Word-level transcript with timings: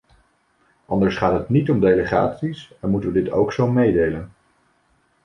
Anders 0.85 1.17
gaat 1.17 1.33
het 1.39 1.49
niet 1.49 1.69
om 1.69 1.79
delegaties 1.79 2.71
en 2.79 2.89
moeten 2.89 3.11
we 3.11 3.21
dit 3.23 3.31
ook 3.31 3.53
zo 3.53 3.67
meedelen. 3.71 4.31